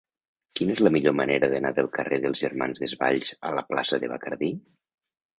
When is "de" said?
4.05-4.09